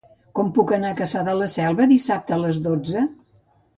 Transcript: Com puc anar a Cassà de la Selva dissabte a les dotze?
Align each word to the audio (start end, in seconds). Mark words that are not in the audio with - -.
Com 0.37 0.47
puc 0.57 0.73
anar 0.77 0.93
a 0.93 0.97
Cassà 1.01 1.21
de 1.29 1.35
la 1.41 1.49
Selva 1.57 1.87
dissabte 1.93 2.39
a 2.39 2.43
les 2.47 2.63
dotze? 2.69 3.05